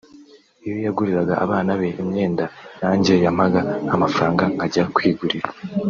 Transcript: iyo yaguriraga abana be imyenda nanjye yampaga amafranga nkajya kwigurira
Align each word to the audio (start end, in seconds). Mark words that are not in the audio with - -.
iyo 0.65 0.77
yaguriraga 0.85 1.33
abana 1.45 1.71
be 1.79 1.89
imyenda 2.01 2.45
nanjye 2.81 3.13
yampaga 3.25 3.61
amafranga 3.95 4.43
nkajya 4.53 4.83
kwigurira 4.97 5.47